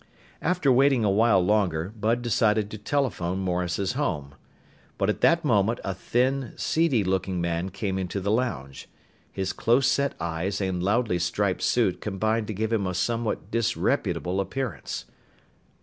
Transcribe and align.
After 0.41 0.71
waiting 0.71 1.03
a 1.05 1.11
while 1.11 1.39
longer, 1.41 1.93
Bud 1.95 2.23
decided 2.23 2.71
to 2.71 2.79
telephone 2.79 3.37
Morris's 3.37 3.91
home. 3.91 4.33
But 4.97 5.11
at 5.11 5.21
that 5.21 5.45
moment 5.45 5.79
a 5.83 5.93
thin, 5.93 6.53
seedy 6.55 7.03
looking 7.03 7.39
man 7.39 7.69
came 7.69 7.99
into 7.99 8.19
the 8.19 8.31
lounge. 8.31 8.89
His 9.31 9.53
close 9.53 9.85
set 9.87 10.15
eyes 10.19 10.59
and 10.59 10.81
loudly 10.81 11.19
striped 11.19 11.61
suit 11.61 12.01
combined 12.01 12.47
to 12.47 12.53
give 12.55 12.73
him 12.73 12.87
a 12.87 12.95
somewhat 12.95 13.51
disreputable 13.51 14.41
appearance. 14.41 15.05